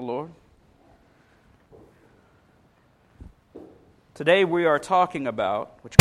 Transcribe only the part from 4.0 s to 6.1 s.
Today we are talking about, which